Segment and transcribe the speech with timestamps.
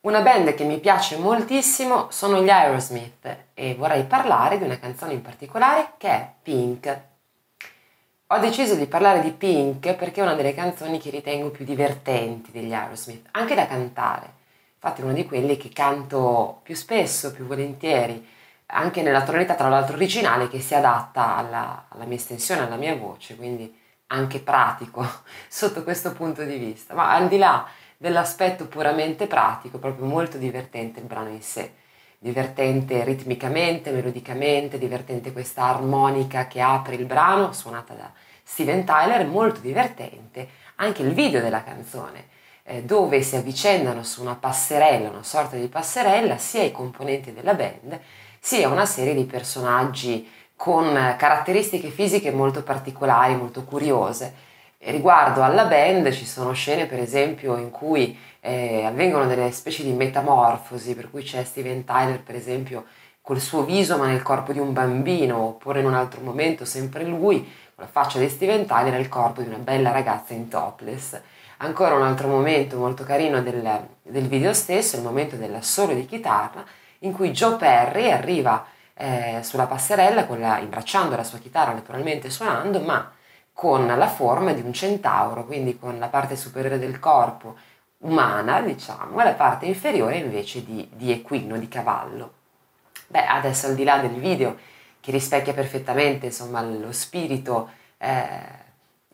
[0.00, 5.14] Una band che mi piace moltissimo sono gli Aerosmith e vorrei parlare di una canzone
[5.14, 7.00] in particolare che è Pink.
[8.28, 12.52] Ho deciso di parlare di Pink perché è una delle canzoni che ritengo più divertenti
[12.52, 14.34] degli Aerosmith, anche da cantare.
[14.74, 18.24] Infatti è uno di quelli che canto più spesso, più volentieri,
[18.66, 22.94] anche nella tonalità tra l'altro originale che si adatta alla, alla mia estensione, alla mia
[22.94, 23.76] voce, quindi
[24.06, 25.04] anche pratico
[25.48, 26.94] sotto questo punto di vista.
[26.94, 27.66] Ma al di là
[27.98, 31.72] dell'aspetto puramente pratico, proprio molto divertente il brano in sé.
[32.20, 38.10] Divertente ritmicamente, melodicamente, divertente questa armonica che apre il brano, suonata da
[38.42, 42.28] Steven Tyler, molto divertente anche il video della canzone,
[42.62, 47.54] eh, dove si avvicendano su una passerella, una sorta di passerella, sia i componenti della
[47.54, 47.98] band,
[48.38, 54.46] sia una serie di personaggi con caratteristiche fisiche molto particolari, molto curiose
[54.80, 59.92] Riguardo alla band ci sono scene per esempio in cui eh, avvengono delle specie di
[59.92, 62.84] metamorfosi, per cui c'è Steven Tyler per esempio
[63.20, 67.04] col suo viso ma nel corpo di un bambino, oppure in un altro momento sempre
[67.04, 67.40] lui
[67.74, 71.20] con la faccia di Steven Tyler nel corpo di una bella ragazza in topless.
[71.58, 76.64] Ancora un altro momento molto carino del, del video stesso, il momento dell'assolo di chitarra,
[77.00, 82.80] in cui Joe Perry arriva eh, sulla passerella la, imbracciando la sua chitarra, naturalmente suonando,
[82.80, 83.12] ma
[83.58, 87.56] con la forma di un centauro, quindi con la parte superiore del corpo
[88.02, 92.34] umana, diciamo, e la parte inferiore invece di, di equino, di cavallo.
[93.08, 94.56] Beh, adesso al di là del video
[95.00, 98.28] che rispecchia perfettamente insomma, lo spirito eh,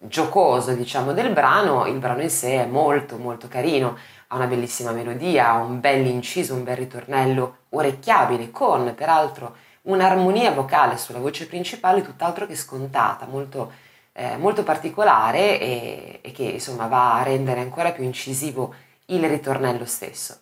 [0.00, 3.96] giocoso diciamo, del brano, il brano in sé è molto molto carino,
[4.26, 10.50] ha una bellissima melodia, ha un bel inciso, un bel ritornello orecchiabile con peraltro un'armonia
[10.50, 16.86] vocale sulla voce principale tutt'altro che scontata, molto eh, molto particolare e, e che insomma
[16.86, 18.74] va a rendere ancora più incisivo
[19.06, 20.38] il ritornello stesso.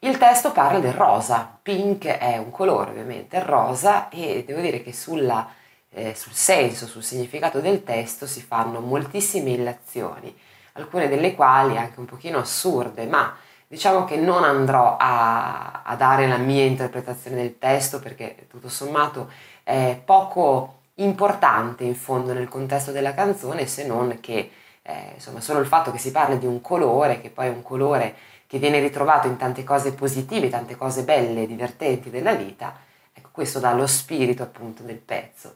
[0.00, 4.82] Il testo parla del rosa, pink è un colore ovviamente, è rosa e devo dire
[4.82, 5.48] che sulla,
[5.90, 10.36] eh, sul senso, sul significato del testo si fanno moltissime illazioni,
[10.72, 13.36] alcune delle quali anche un pochino assurde, ma
[13.68, 19.30] diciamo che non andrò a, a dare la mia interpretazione del testo perché tutto sommato
[19.62, 24.50] è poco importante in fondo nel contesto della canzone se non che
[24.82, 27.62] eh, insomma solo il fatto che si parli di un colore che poi è un
[27.62, 28.14] colore
[28.46, 32.76] che viene ritrovato in tante cose positive, tante cose belle, divertenti della vita,
[33.12, 35.54] ecco questo dà lo spirito appunto del pezzo.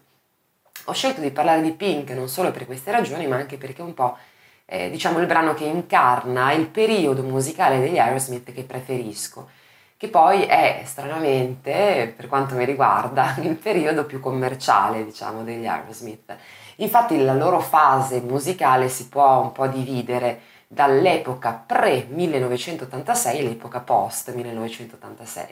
[0.84, 3.84] Ho scelto di parlare di Pink non solo per queste ragioni ma anche perché è
[3.84, 4.16] un po'
[4.64, 9.48] eh, diciamo il brano che incarna il periodo musicale degli Aerosmith che preferisco
[9.96, 16.36] che poi è stranamente, per quanto mi riguarda, il periodo più commerciale, diciamo, degli Aerosmith.
[16.76, 25.46] Infatti la loro fase musicale si può un po' dividere dall'epoca pre-1986 all'epoca post-1986.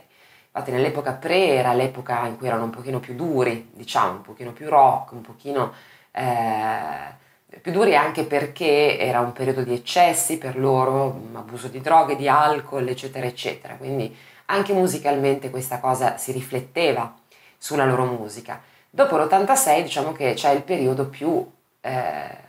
[0.56, 4.52] Infatti nell'epoca pre era l'epoca in cui erano un pochino più duri, diciamo, un pochino
[4.52, 5.72] più rock, un pochino
[6.12, 7.22] eh,
[7.60, 12.28] più duri anche perché era un periodo di eccessi per loro, abuso di droghe, di
[12.28, 13.74] alcol, eccetera, eccetera.
[13.76, 14.14] Quindi
[14.46, 17.14] anche musicalmente questa cosa si rifletteva
[17.56, 18.60] sulla loro musica.
[18.90, 21.50] Dopo l'86 diciamo che c'è il periodo più
[21.80, 22.42] eh,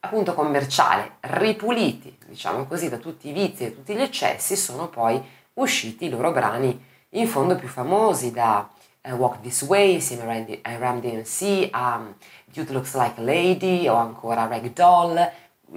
[0.00, 5.22] appunto commerciale, ripuliti, diciamo così, da tutti i vizi e tutti gli eccessi, sono poi
[5.54, 8.68] usciti i loro brani in fondo più famosi da
[9.02, 12.14] uh, Walk This Way, insieme a Ram DMC, a um,
[12.46, 15.30] Dude Looks Like a Lady o ancora Ragdoll,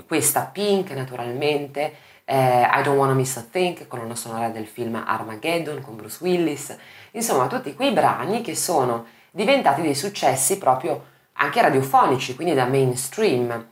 [0.08, 5.81] questa Pink naturalmente, eh, I Don't Wanna Miss a Thing, colonna sonora del film Armageddon
[5.81, 6.75] con Bruce Willis,
[7.12, 13.68] insomma tutti quei brani che sono diventati dei successi proprio anche radiofonici, quindi da mainstream,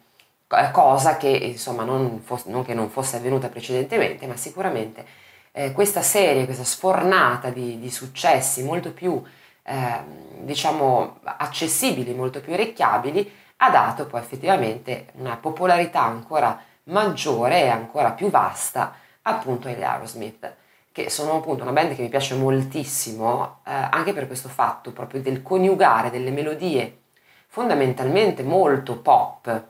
[0.47, 5.05] eh, cosa che insomma non, fosse, non non fosse avvenuta precedentemente, ma sicuramente
[5.51, 9.21] eh, questa serie, questa sfornata di, di successi molto più
[9.63, 9.99] eh,
[10.41, 18.11] diciamo accessibili, molto più orecchiabili, ha dato poi effettivamente una popolarità ancora maggiore e ancora
[18.11, 20.55] più vasta appunto agli Aerosmith
[20.91, 25.21] che sono appunto una band che mi piace moltissimo eh, anche per questo fatto proprio
[25.21, 26.99] del coniugare delle melodie
[27.47, 29.63] fondamentalmente molto pop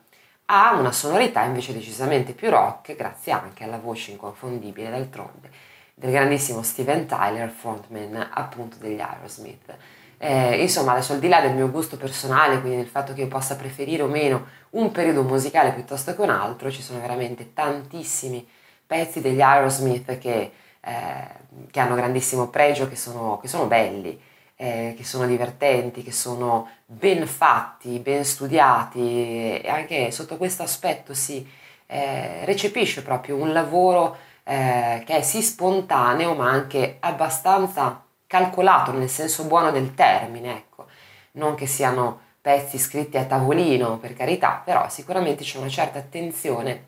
[0.45, 5.49] a una sonorità invece decisamente più rock grazie anche alla voce inconfondibile d'altronde
[5.93, 9.77] del grandissimo Steven Tyler frontman appunto degli Aerosmith
[10.25, 13.27] eh, insomma, adesso al di là del mio gusto personale, quindi del fatto che io
[13.27, 18.47] possa preferire o meno un periodo musicale piuttosto che un altro, ci sono veramente tantissimi
[18.87, 21.27] pezzi degli Aerosmith che, eh,
[21.69, 24.17] che hanno grandissimo pregio, che sono, che sono belli,
[24.55, 31.13] eh, che sono divertenti, che sono ben fatti, ben studiati e anche sotto questo aspetto
[31.13, 31.45] si
[31.85, 34.15] eh, recepisce proprio un lavoro
[34.45, 40.87] eh, che è sì spontaneo ma anche abbastanza calcolato nel senso buono del termine, ecco,
[41.33, 46.87] non che siano pezzi scritti a tavolino per carità, però sicuramente c'è una certa attenzione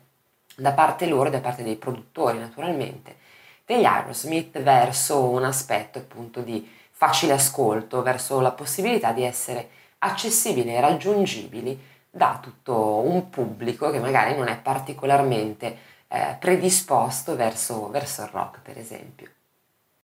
[0.56, 3.18] da parte loro, da parte dei produttori naturalmente,
[3.64, 10.74] degli Aerosmith verso un aspetto appunto di facile ascolto, verso la possibilità di essere accessibili
[10.74, 15.78] e raggiungibili da tutto un pubblico che magari non è particolarmente
[16.08, 19.35] eh, predisposto verso, verso il rock, per esempio.